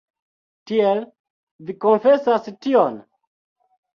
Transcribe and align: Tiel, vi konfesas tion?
Tiel, 0.69 1.01
vi 1.67 1.75
konfesas 1.85 2.47
tion? 2.67 2.97